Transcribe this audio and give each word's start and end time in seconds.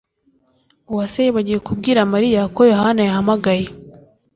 Uwase 0.91 1.17
yibagiwe 1.25 1.59
kubwira 1.67 1.99
Mariya 2.13 2.41
ko 2.55 2.61
Yohana 2.71 3.01
yahamagaye 3.07 3.65